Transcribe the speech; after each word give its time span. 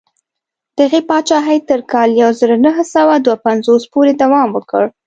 دغې 0.79 0.99
پاچاهۍ 1.09 1.57
تر 1.69 1.79
کال 1.91 2.09
یو 2.21 2.29
زر 2.39 2.51
نهه 2.65 2.83
سوه 2.93 3.13
دوه 3.25 3.37
پنځوس 3.45 3.83
پورې 3.93 4.11
دوام 4.21 4.49
وکړ. 4.53 4.83